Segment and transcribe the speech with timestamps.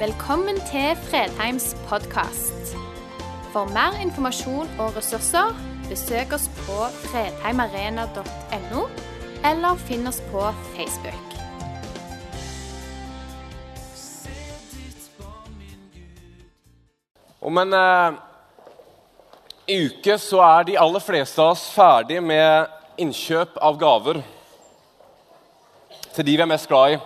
[0.00, 2.70] Velkommen til Fredheims podkast.
[3.52, 5.50] For mer informasjon og ressurser,
[5.90, 8.86] besøk oss på fredheimarena.no,
[9.50, 11.36] eller finn oss på Facebook.
[17.44, 18.16] Om en uh,
[19.68, 22.72] uke så er de aller fleste av oss ferdig med
[23.04, 24.24] innkjøp av gaver
[26.16, 27.02] til de vi er mest glad i.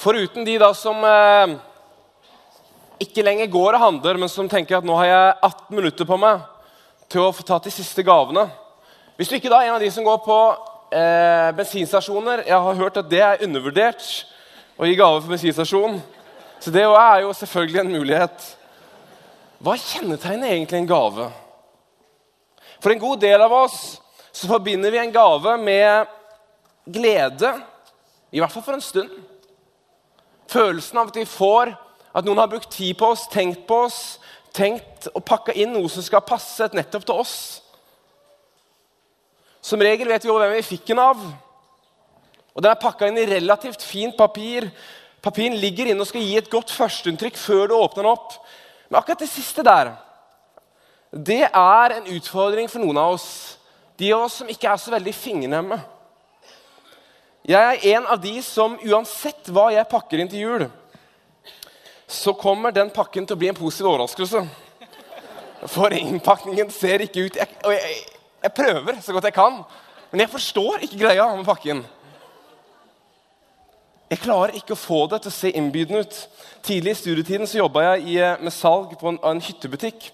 [0.00, 1.50] Foruten de da som eh,
[3.04, 6.16] ikke lenger går og handler, men som tenker at nå har jeg 18 minutter på
[6.16, 6.40] meg
[7.12, 8.46] til å få tatt de siste gavene.
[9.18, 10.38] Hvis du ikke da er en av de som går på
[10.96, 14.06] eh, bensinstasjoner Jeg har hørt at det er undervurdert
[14.80, 16.00] å gi gave for bensinstasjon.
[16.64, 18.46] Så det er jo selvfølgelig en mulighet.
[19.60, 21.28] Hva kjennetegner egentlig en gave?
[22.80, 23.82] For en god del av oss
[24.32, 26.08] så forbinder vi en gave med
[26.88, 27.52] glede,
[28.32, 29.12] i hvert fall for en stund.
[30.50, 31.72] Følelsen av at vi får
[32.10, 34.18] at noen har brukt tid på oss, tenkt på oss,
[34.56, 37.36] tenkt å pakke inn noe som skal passe nettopp til oss.
[39.62, 41.20] Som regel vet vi jo hvem vi fikk den av.
[42.54, 44.66] Og Den er pakka inn i relativt fint papir.
[45.22, 48.34] Papiren ligger inne og skal gi et godt førsteinntrykk før du åpner den opp.
[48.88, 49.92] Men akkurat det siste der,
[51.10, 53.30] det er en utfordring for noen av oss.
[54.00, 55.78] De av oss som ikke er så veldig fingerhemme.
[57.48, 60.64] Jeg er en av de som uansett hva jeg pakker inn til jul,
[62.10, 64.42] så kommer den pakken til å bli en positiv overraskelse.
[65.70, 67.96] For innpakningen ser ikke ut jeg, Og jeg,
[68.42, 69.62] jeg prøver så godt jeg kan,
[70.10, 71.82] men jeg forstår ikke greia med pakken.
[74.10, 76.16] Jeg klarer ikke å få det til å se innbydende ut.
[76.66, 80.10] Tidlig i studietiden så jobba jeg i, eh, med salg på en, en hyttebutikk.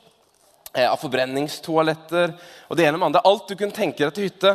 [0.76, 2.34] Eh, av forbrenningstoaletter
[2.68, 3.22] og det ene med andre.
[3.24, 4.52] Alt du kunne tenke deg til hytte.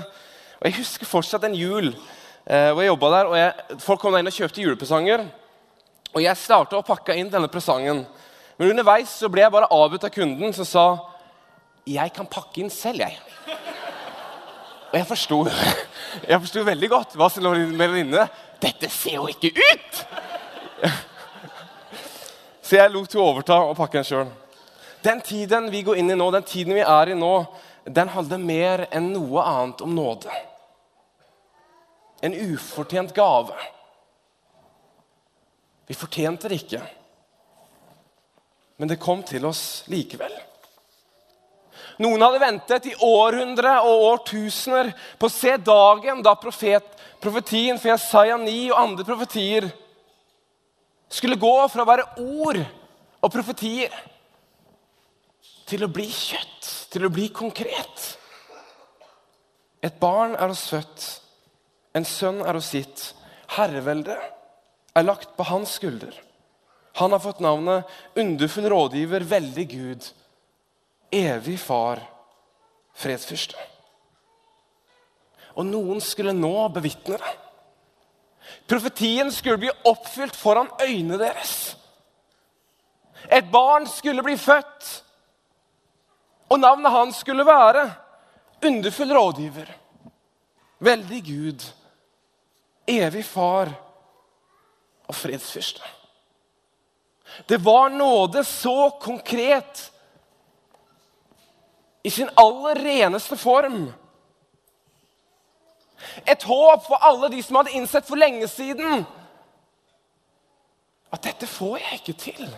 [0.60, 1.90] Og Jeg husker fortsatt en jul
[2.46, 3.30] hvor jeg jobba der.
[3.30, 5.26] og jeg, Folk kom inn og kjøpte julepresanger.
[6.12, 8.04] Og jeg starta å pakke inn denne presangen.
[8.58, 10.86] Men underveis så ble jeg bare avbrutt av kunden som sa
[11.88, 13.18] jeg kan pakke inn selv, jeg.
[14.92, 15.38] Og jeg forsto,
[16.30, 18.28] jeg veldig godt hva som lå mellom inne.
[18.62, 20.04] Dette ser jo ikke ut!
[22.62, 24.30] Så jeg lot henne overta og pakke den sjøl.
[25.02, 27.34] Den tiden vi går inn i nå, den tiden vi er i nå,
[27.90, 30.30] den handler mer enn noe annet om nåde.
[32.22, 33.58] En ufortjent gave.
[35.90, 36.80] Vi fortjente det ikke,
[38.80, 40.32] men det kom til oss likevel.
[42.02, 46.88] Noen hadde ventet i århundre og årtusener på å se dagen da profet,
[47.22, 49.68] profetien for Jesaja 9 og andre profetier
[51.12, 53.94] skulle gå fra å være ord og profetier
[55.70, 58.08] til å bli kjøtt, til å bli konkret.
[59.84, 61.06] Et barn er oss født,
[61.98, 63.04] en sønn er hos sitt.
[63.58, 64.20] Herreveldet
[64.96, 66.14] er lagt på hans skulder.
[67.00, 67.88] Han har fått navnet
[68.20, 70.08] underfull rådgiver, veldig Gud,
[71.12, 72.02] evig far,
[73.00, 73.60] fredsfyrste.
[75.56, 77.36] Og noen skulle nå bevitne det.
[78.68, 81.76] Profetien skulle bli oppfylt foran øynene deres.
[83.32, 84.88] Et barn skulle bli født,
[86.52, 87.86] og navnet hans skulle være
[88.66, 89.70] underfull rådgiver,
[90.80, 91.68] veldig Gud,
[92.88, 93.72] evig far
[95.08, 95.84] og fredsfyrste.
[97.48, 99.92] Det var nåde så konkret
[102.04, 103.94] i sin aller reneste form.
[106.26, 109.06] Et håp for alle de som hadde innsett for lenge siden
[111.12, 112.52] at dette får jeg ikke til.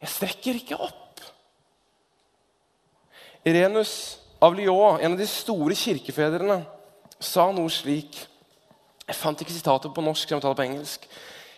[0.00, 1.20] Jeg strekker ikke opp.
[3.44, 3.92] Irenus
[4.40, 6.62] av Lyon, en av de store kirkefedrene,
[7.20, 8.26] sa noe slik
[9.10, 11.06] Jeg fant ikke sitatet på norsk, jeg må på engelsk.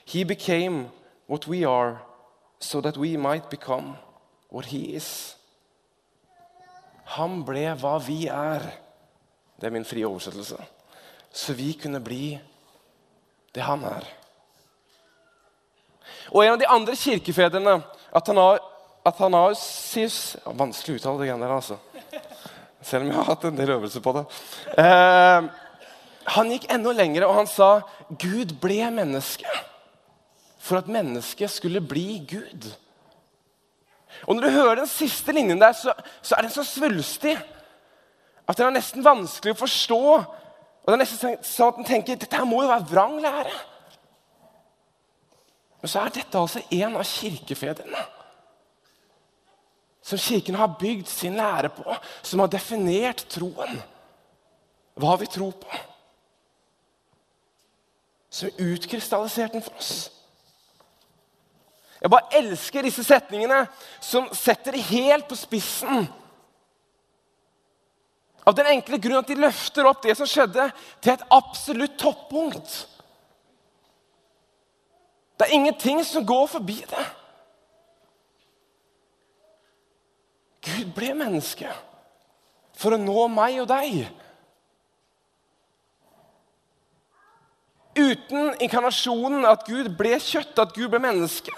[0.09, 0.89] He became
[1.29, 1.99] what we are,
[2.59, 3.99] so that we might become
[4.51, 5.37] what he is.
[7.05, 8.65] Han ble hva vi er.
[9.61, 10.57] Det er min frie oversettelse.
[11.33, 12.41] Så vi kunne bli
[13.55, 14.09] det han er.
[16.33, 17.83] Og en av de andre kirkefedrene,
[19.05, 21.77] Athanasius Vanskelig å uttale det greiene der, altså.
[22.83, 24.25] Selv om jeg har hatt en del øvelser på det.
[24.83, 25.51] Eh,
[26.37, 27.71] han gikk enda lenger, og han sa
[28.11, 29.49] Gud ble menneske
[30.63, 32.69] for at mennesket skulle bli Gud.
[34.27, 37.35] Og Når du hører den siste linjen der, så, så er den så svulstig
[38.49, 40.01] at den er nesten vanskelig å forstå.
[40.83, 43.55] Og det er nesten sånn at en tenker dette her må jo være vrang lære.
[45.83, 48.03] Men så er dette altså en av kirkefedrene.
[50.13, 51.87] Som Kirken har bygd sin lære på,
[52.21, 53.79] som har definert troen.
[55.01, 55.81] Hva vi tror på.
[58.33, 60.09] som utkrystalliserte den for oss.
[62.01, 63.59] Jeg bare elsker disse setningene
[64.01, 66.07] som setter det helt på spissen.
[68.49, 70.65] Av den enkle grunn at de løfter opp det som skjedde,
[71.05, 72.73] til et absolutt toppunkt.
[75.37, 77.05] Det er ingenting som går forbi det.
[80.63, 81.71] Gud ble menneske
[82.79, 84.05] for å nå meg og deg.
[87.99, 91.53] Uten inkarnasjonen, at Gud ble kjøtt, at Gud ble menneske,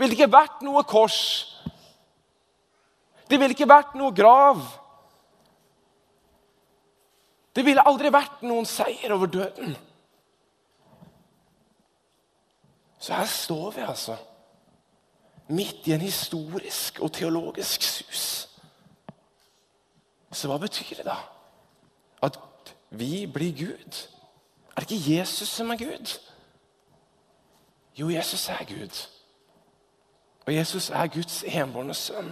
[0.00, 1.20] ville det ikke vært noe kors.
[3.30, 4.64] Det ville ikke vært noe grav.
[7.54, 9.76] Det ville aldri vært noen seier over døden.
[13.00, 14.16] Så her står vi altså,
[15.50, 18.24] midt i en historisk og teologisk sus.
[20.30, 21.16] Så hva betyr det da?
[22.22, 22.38] At
[22.90, 24.02] vi blir Gud?
[24.76, 26.18] Er det ikke Jesus som er Gud?
[27.98, 29.06] Jo, Jesus er Gud.
[30.46, 32.30] Og Jesus er Guds enbårne sønn.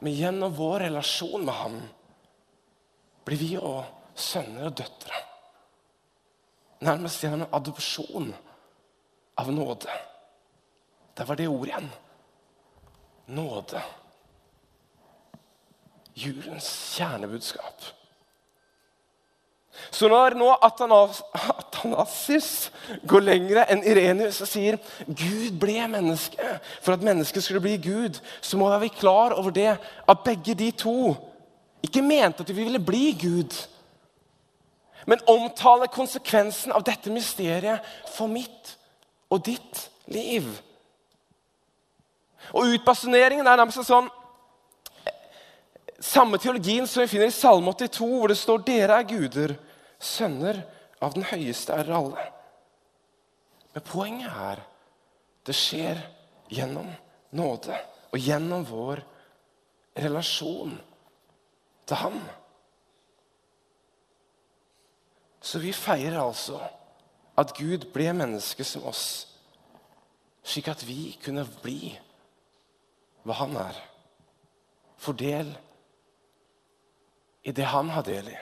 [0.00, 1.78] Men gjennom vår relasjon med ham
[3.24, 5.22] blir vi òg sønner og døtre.
[6.84, 8.34] Nærmest gjennom adopsjon
[9.40, 9.94] av nåde.
[11.16, 11.90] Der var det ordet igjen.
[13.26, 13.82] Nåde.
[16.14, 17.84] Julens kjernebudskap.
[19.90, 22.70] Så når nå Atanasis
[23.10, 26.50] går lenger enn Irenius og sier Gud ble menneske
[26.80, 30.54] for at mennesket skulle bli Gud, så må vi være klar over det at begge
[30.58, 31.14] de to
[31.84, 33.52] ikke mente at vi ville bli Gud,
[35.06, 37.84] men omtale konsekvensen av dette mysteriet
[38.14, 38.76] for mitt
[39.28, 40.46] og ditt liv.
[42.52, 44.10] Og Utbasuneringen er nærmest sånn
[46.04, 49.56] samme teologien som vi finner i Salme 82, hvor det står 'Dere er guder,
[49.98, 50.62] sønner
[51.00, 52.30] av den høyeste er alle'.
[53.74, 54.60] Men poenget er
[55.46, 56.00] det skjer
[56.48, 56.88] gjennom
[57.32, 57.76] nåde
[58.12, 59.02] og gjennom vår
[59.96, 60.78] relasjon
[61.86, 62.20] til ham.
[65.40, 66.60] Så vi feirer altså
[67.36, 69.26] at Gud ble menneske som oss,
[70.44, 71.98] slik at vi kunne bli
[73.24, 73.78] hva han er.
[75.00, 75.50] Fordel
[77.44, 78.36] i det han har del i.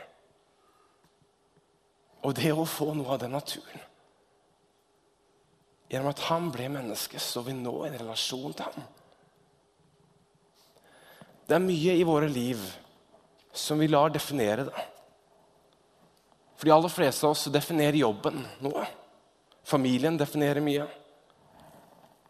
[2.22, 3.88] Og det å få noe av den naturen.
[5.90, 8.86] Gjennom at han ble menneske, så vi nå en relasjon til ham.
[11.46, 12.62] Det er mye i våre liv
[13.52, 14.84] som vi lar definere det.
[16.56, 18.86] For de aller fleste av oss definerer jobben noe.
[19.66, 20.86] Familien definerer mye.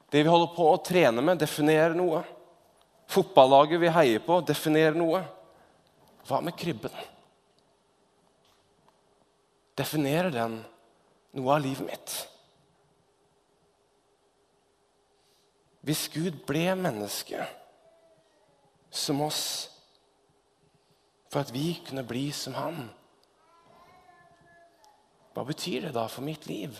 [0.08, 2.24] Det vi holder på å trene med, definerer noe.
[3.12, 5.20] Fotballaget vi heier på, definerer noe.
[6.24, 6.94] Hva med krybben?
[9.76, 10.60] Definerer den
[11.36, 12.14] noe av livet mitt?
[15.82, 17.42] Hvis Gud ble menneske
[18.92, 19.44] som oss
[21.32, 22.84] for at vi kunne bli som han,
[25.32, 26.76] hva betyr det da for mitt liv?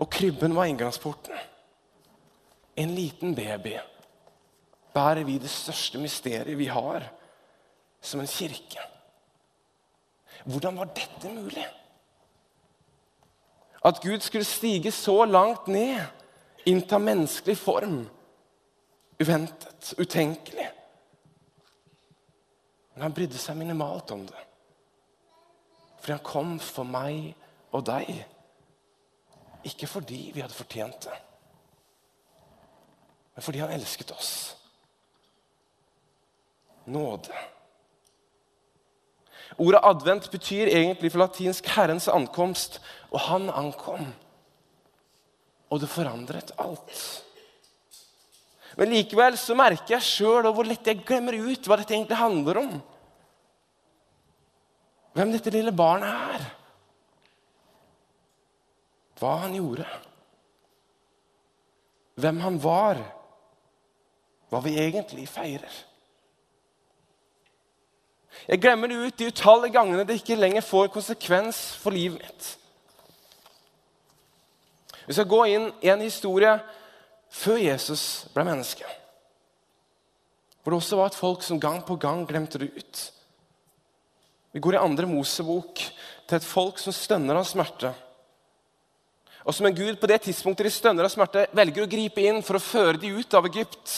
[0.00, 1.36] Og krybben var inngangsporten.
[2.80, 3.76] En liten baby
[4.94, 7.04] bærer vi det største mysteriet vi har,
[8.00, 8.80] som en kirke.
[10.48, 11.66] Hvordan var dette mulig?
[13.84, 16.00] At Gud skulle stige så langt ned,
[16.66, 18.08] innta menneskelig form.
[19.20, 20.68] Uventet, utenkelig.
[22.94, 24.44] Men han brydde seg minimalt om det.
[26.00, 27.34] Fordi han kom for meg
[27.72, 28.08] og deg.
[29.68, 31.16] Ikke fordi vi hadde fortjent det,
[33.40, 34.32] men fordi han elsket oss
[36.84, 37.32] nåde.
[39.56, 42.80] Ordet advent betyr egentlig for latinsk 'Herrens ankomst',
[43.10, 44.12] og han ankom.
[45.70, 47.24] Og det forandret alt.
[48.76, 52.58] Men likevel så merker jeg sjøl hvor lett jeg glemmer ut hva dette egentlig handler
[52.58, 52.82] om.
[55.14, 56.44] Hvem dette lille barnet er.
[59.18, 59.86] Hva han gjorde.
[62.14, 63.19] Hvem han var.
[64.50, 65.72] Hva vi egentlig feirer.
[68.48, 72.48] Jeg glemmer det ut de utallige gangene det ikke lenger får konsekvens for livet mitt.
[75.06, 76.52] Vi skal gå inn i en historie
[77.30, 78.86] før Jesus ble menneske.
[80.60, 83.00] Hvor det også var et folk som gang på gang glemte det ut.
[84.52, 85.80] Vi går i andre Mosebok
[86.28, 87.92] til et folk som stønner av smerte.
[89.46, 92.42] Og som en gud på det tidspunktet de stønner av smerte, velger å gripe inn
[92.44, 93.94] for å føre de ut av Egypt.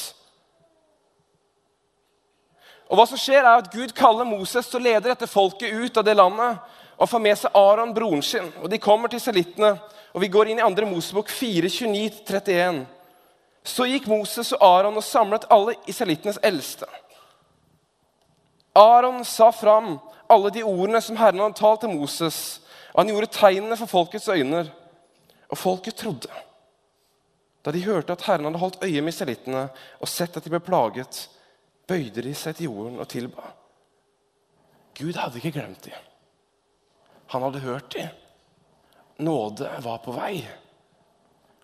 [2.93, 5.97] Og hva som skjer er at Gud kaller Moses til å lede dette folket ut
[5.97, 6.59] av det landet
[7.01, 8.51] og får med seg Aron, broren sin.
[8.61, 9.79] Og De kommer til selittene,
[10.13, 10.89] og vi går inn i 2.
[10.91, 12.83] Mosebok 4, 29-31.
[13.65, 16.85] Så gikk Moses og Aron og samlet alle israelittenes eldste.
[18.77, 19.97] Aron sa fram
[20.29, 22.61] alle de ordene som Herren hadde talt til Moses,
[22.93, 24.67] og han gjorde tegnene for folkets øyne.
[25.49, 26.29] Og folket trodde.
[27.65, 29.67] Da de hørte at Herren hadde holdt øye med israelittene
[30.01, 31.27] og sett at de ble plaget,
[31.89, 33.53] bøyde de seg til jorden og tilba.
[34.99, 36.11] Gud hadde ikke glemt dem.
[37.33, 38.09] Han hadde hørt dem.
[39.25, 40.43] Nåde var på vei.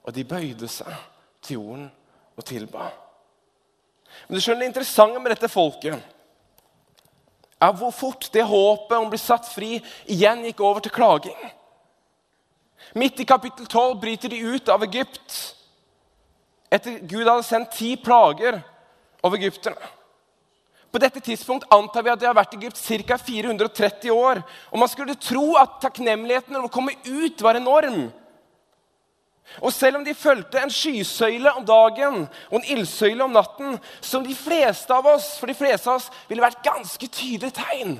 [0.04, 0.94] Og de bøyde seg
[1.42, 1.90] til jorden
[2.36, 2.88] og tilba.
[4.26, 5.98] Men du skjønner Det interessante med dette folket
[7.58, 11.38] er hvor fort det håpet om å bli satt fri igjen gikk over til klaging.
[12.94, 15.38] Midt i kapittel 12 bryter de ut av Egypt
[16.70, 18.60] etter Gud hadde sendt ti plager
[19.24, 19.97] over egypterne.
[20.92, 23.18] På dette tidspunkt antar vi at de har vært i Egypt ca.
[23.20, 24.40] 430 år.
[24.72, 28.08] Og Man skulle tro at takknemligheten over å komme ut var enorm.
[29.64, 34.24] Og selv om de fulgte en skysøyle om dagen og en ildsøyle om natten, som
[34.24, 37.96] de fleste av oss for de fleste av oss ville vært ganske tydelige tegn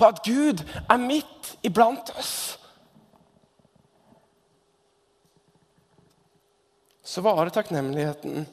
[0.00, 2.56] på at Gud er midt iblant oss
[7.10, 8.44] Så varer takknemligheten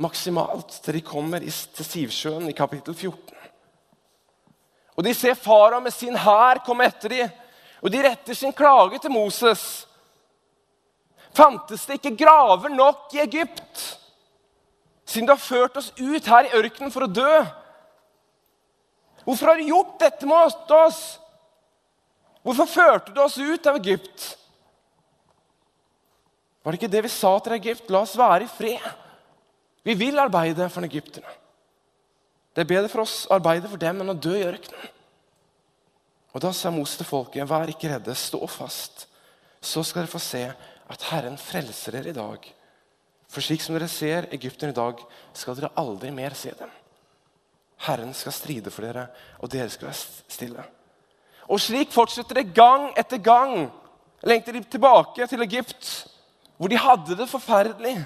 [0.00, 3.36] maksimalt til de kommer til Sivsjøen i kapittel 14.
[4.96, 7.30] Og De ser fara med sin hær komme etter dem,
[7.80, 9.86] og de retter sin klage til Moses.
[11.32, 13.84] Fantes det ikke graver nok i Egypt,
[15.06, 17.40] siden du har ført oss ut her i ørkenen for å dø?
[19.24, 21.00] Hvorfor har du gjort dette med oss?
[22.42, 24.36] Hvorfor førte du oss ut av Egypt?
[26.60, 27.88] Var det ikke det vi sa til Egypt?
[27.88, 28.84] La oss være i fred.
[29.82, 31.36] Vi vil arbeide for egypterne.
[32.54, 34.96] Det er bedre for oss å arbeide for dem enn å dø i ørkenen.
[36.34, 39.06] Og Da sa Moses til folket, vær ikke redde, stå fast.
[39.60, 40.44] Så skal dere få se
[40.90, 42.46] at Herren frelser dere i dag.
[43.30, 45.02] For slik som dere ser egypterne i dag,
[45.34, 46.70] skal dere aldri mer se dem.
[47.86, 49.06] Herren skal stride for dere,
[49.40, 50.64] og dere skal være stille.
[51.50, 53.70] Og slik fortsetter det gang etter gang.
[54.22, 55.88] Lengter de tilbake til Egypt,
[56.58, 57.96] hvor de hadde det forferdelig.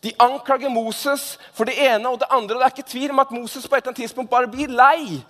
[0.00, 2.56] De anklager Moses for det ene og det andre.
[2.56, 4.72] og Det er ikke tvil om at Moses på et eller annet tidspunkt bare blir
[4.72, 5.20] lei.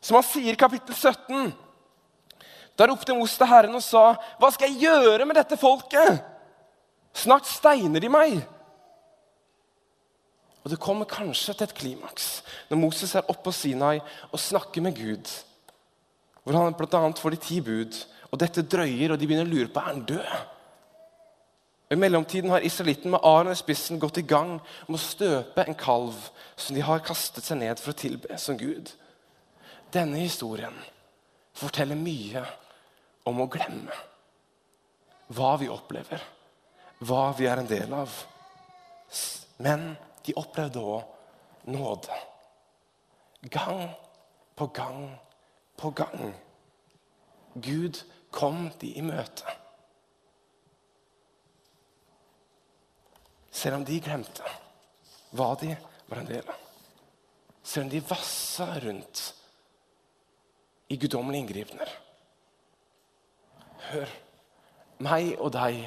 [0.00, 1.52] Som han sier i kapittel 17.
[2.76, 6.24] Da ropte Moses til Herren og sa, 'Hva skal jeg gjøre med dette folket?'
[7.14, 8.46] Snart steiner de meg.
[10.64, 14.00] Og Det kommer kanskje til et klimaks når Moses er oppe på Sinai
[14.32, 15.28] og snakker med Gud.
[16.44, 17.12] Hvor han bl.a.
[17.12, 18.06] får de ti bud.
[18.32, 20.30] Og dette drøyer, og de begynner å lure på er han død.
[21.92, 24.54] I mellomtiden har israelitten med Aron i spissen gått i gang
[24.86, 26.16] med å støpe en kalv
[26.56, 28.94] som de har kastet seg ned for å tilbe som Gud.
[29.92, 30.72] Denne historien
[31.52, 32.46] forteller mye
[33.28, 33.98] om å glemme
[35.32, 36.22] hva vi opplever,
[37.04, 38.14] hva vi er en del av.
[39.60, 39.92] Men
[40.24, 42.16] de opplevde òg nåde.
[43.52, 43.90] Gang
[44.56, 45.10] på gang
[45.76, 46.32] på gang.
[47.54, 48.00] Gud
[48.32, 49.61] kom de i møte.
[53.62, 54.54] Selv om de glemte
[55.38, 55.70] hva de
[56.08, 56.58] var en del av.
[57.62, 59.22] Selv om de vassa rundt
[60.90, 61.92] i guddommelige inngripener.
[63.92, 64.10] Hør.
[65.02, 65.78] Meg og deg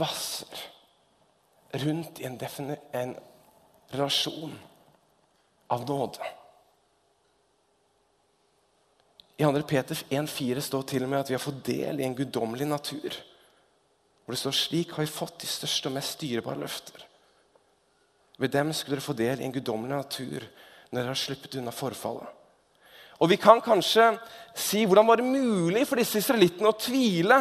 [0.00, 0.64] vasser
[1.84, 2.40] rundt i en,
[2.96, 3.14] en
[3.92, 4.56] relasjon
[5.72, 6.32] av nåde.
[9.36, 9.62] I 2.
[9.68, 13.16] Peter 1,4 står til og med at vi har fått del i en guddommelig natur.
[14.26, 17.04] Hvor det står slik har vi fått de største og mest styrebare løfter.
[18.42, 20.42] Ved dem skulle dere få del i en guddommelig natur
[20.90, 22.26] når dere har sluppet unna forfallet.
[23.22, 24.10] Og Vi kan kanskje
[24.52, 27.38] si hvordan var det mulig for disse israelittene å tvile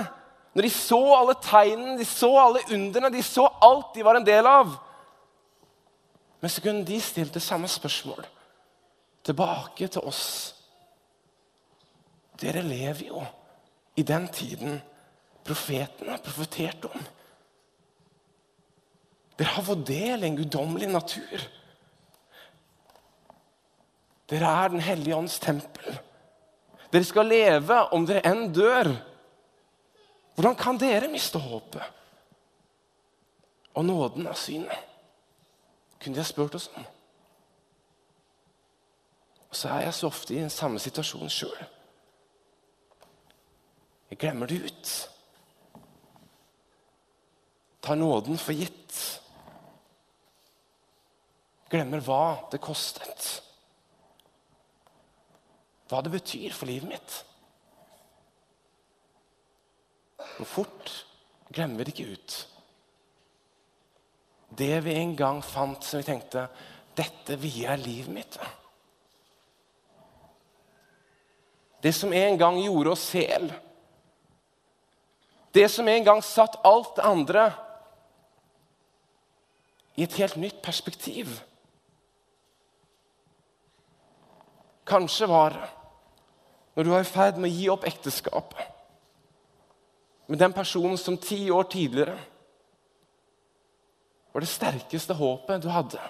[0.55, 4.27] når de så alle tegnene, de så alle underne, de så alt de var en
[4.27, 4.77] del av.
[6.39, 8.23] Men så kunne de stilt det samme spørsmål
[9.25, 10.53] tilbake til oss.
[12.39, 13.23] Dere lever jo
[13.99, 14.79] i den tiden
[15.45, 17.05] profetene har profetert om.
[19.35, 21.43] Dere har fått del i en guddommelig natur.
[24.31, 25.99] Dere er Den hellige ånds tempel.
[26.91, 28.89] Dere skal leve om dere enn dør.
[30.35, 31.83] Hvordan kan dere miste håpet?
[33.75, 34.91] Og nåden av synet?
[35.99, 36.85] Kunne de ha spurt oss om.
[39.49, 41.67] Og så er jeg så ofte i den samme situasjonen sjøl.
[44.09, 44.93] Jeg glemmer det ut.
[47.85, 48.99] Tar nåden for gitt.
[51.69, 53.45] Glemmer hva det kostet.
[55.89, 57.15] hva det betyr for livet mitt.
[60.35, 60.91] Hvor fort
[61.53, 62.37] glemmer vi det ikke ut.
[64.55, 66.47] Det vi en gang fant som vi tenkte
[66.95, 68.39] dette vier jeg livet mitt.
[71.83, 73.51] Det som en gang gjorde oss hel.
[75.53, 77.45] Det som en gang satt alt det andre
[79.95, 81.31] i et helt nytt perspektiv.
[84.85, 85.71] Kanskje var det
[86.75, 88.71] når du var i ferd med å gi opp ekteskapet
[90.27, 92.17] med den personen som ti år tidligere
[94.33, 96.01] var det sterkeste håpet du hadde.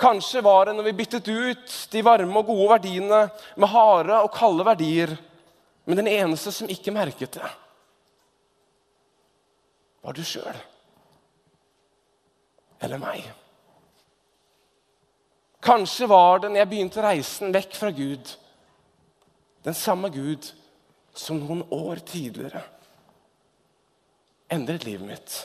[0.00, 3.26] Kanskje var det når vi byttet ut de varme og gode verdiene
[3.56, 5.12] med harde og kalde verdier,
[5.84, 7.50] men den eneste som ikke merket det,
[10.02, 10.56] var du sjøl.
[12.80, 13.24] Eller meg.
[15.66, 18.32] Kanskje var det når jeg begynte reisen vekk fra Gud,
[19.66, 20.52] den samme Gud
[21.16, 22.62] som noen år tidligere
[24.52, 25.36] endret livet mitt.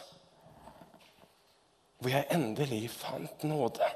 [2.02, 3.88] Hvor jeg endelig fant nåde.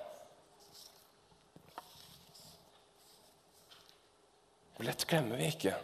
[4.76, 5.76] Hvor lett glemmer vi ikke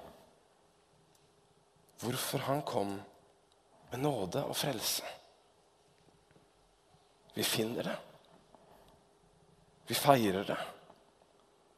[2.01, 2.95] hvorfor han kom
[3.91, 5.05] med nåde og frelse.
[7.33, 7.97] Vi finner det.
[9.87, 10.57] Vi feirer det.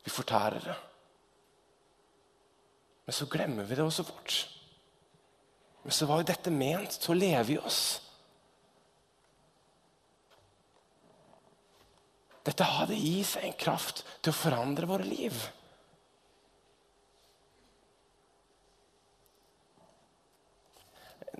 [0.04, 0.76] Vi fortærer det.
[3.06, 4.36] Men så glemmer vi det også fort.
[5.84, 7.82] Men så var jo dette ment til å leve i oss.
[12.44, 15.36] Dette hadde i seg en kraft til å forandre våre liv.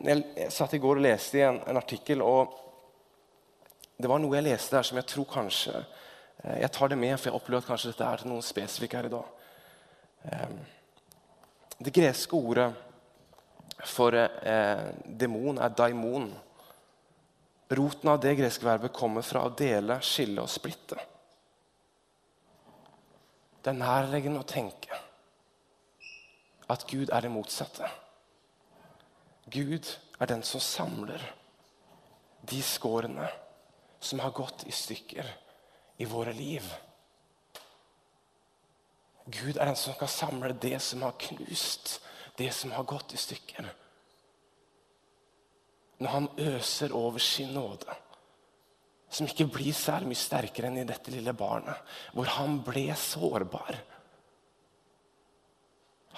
[0.04, 2.56] Jeg satt i går og leste i en, en, artikkel, og
[4.04, 7.16] det var noe jeg leste der som jeg tror kanskje eh, Jeg tar det med,
[7.16, 9.30] for jeg opplever at kanskje dette er til noen spesifikke her i dag.
[10.28, 10.58] Ehm,
[11.80, 12.68] det greske ordet
[13.88, 16.28] for eh, demon er daimon.
[17.74, 21.00] Roten av det greske verbet kommer fra å dele, skille og splitte.
[23.64, 25.00] Det er nærliggende å tenke
[26.74, 27.88] at Gud er det motsatte.
[29.48, 29.88] Gud
[30.20, 31.24] er den som samler
[32.44, 33.30] de skårene
[34.04, 35.30] som har gått i stykker
[36.04, 36.66] i våre liv.
[39.26, 42.02] Gud er den som kan samle det som har knust,
[42.36, 43.72] det som har gått i stykker
[46.04, 47.96] når han øser over sin nåde,
[49.14, 51.78] som ikke blir særlig mye sterkere enn i dette lille barnet,
[52.12, 53.78] hvor han ble sårbar.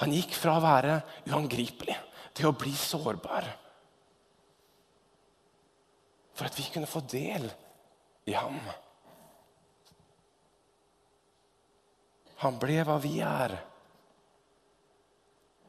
[0.02, 0.96] Han gikk fra å være
[1.30, 1.96] uangripelig
[2.36, 3.46] til å bli sårbar.
[6.36, 7.46] For at vi kunne få del
[8.26, 8.60] i ham.
[12.44, 13.56] Han ble hva vi er,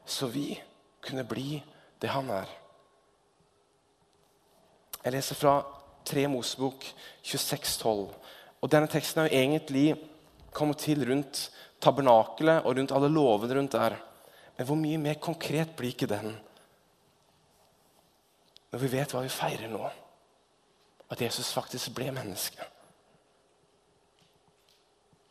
[0.07, 0.49] så vi
[1.05, 1.61] kunne bli
[2.03, 2.51] det han er.
[5.05, 5.59] Jeg leser fra
[6.07, 6.83] 3 Mosebok
[7.23, 8.09] 26,12.
[8.63, 9.87] Og Denne teksten har jo egentlig
[10.55, 11.47] kommet til rundt
[11.83, 13.95] tabernakelet og rundt alle lovene rundt der.
[14.57, 16.35] Men hvor mye mer konkret blir ikke den
[18.67, 19.87] når vi vet hva vi feirer nå?
[21.09, 22.65] At Jesus faktisk ble menneske.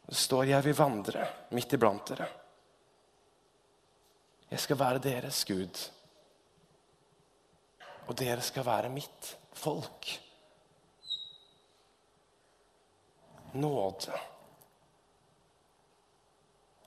[0.05, 2.27] Det står 'Jeg vil vandre midt iblant dere'.
[4.51, 5.91] Jeg skal være deres Gud,
[8.07, 10.21] og dere skal være mitt folk.
[13.53, 14.19] Nåde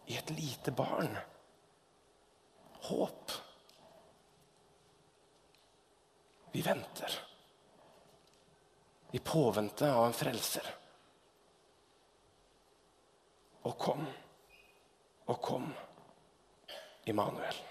[0.06, 1.18] i et lite barn.
[2.88, 3.32] Håp.
[6.52, 7.27] Vi venter
[9.10, 10.74] i påvente av en frelser.
[13.68, 14.04] Og kom,
[15.28, 15.66] og kom,
[17.08, 17.64] Immanuel.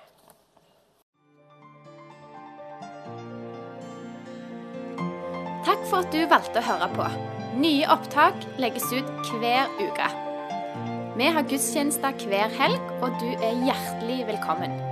[5.68, 7.08] Takk for at du valgte å høre på.
[7.62, 10.10] Nye opptak legges ut hver uke.
[11.18, 14.87] Vi har gudstjenester hver helg, og du er hjertelig velkommen.